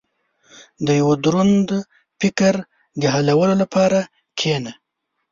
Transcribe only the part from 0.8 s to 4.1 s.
•د یو دروند فکر د حلولو لپاره